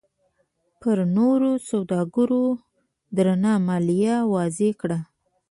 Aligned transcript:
پر 0.79 0.97
نویو 1.15 1.51
سوداګرو 1.69 2.43
درنه 3.15 3.53
مالیه 3.67 4.15
وضعه 4.33 4.71
کړه. 4.81 4.99